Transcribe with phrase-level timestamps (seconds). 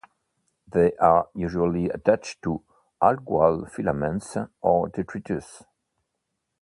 [0.67, 2.63] They are usually attached to
[3.03, 5.63] algal filaments or detritus.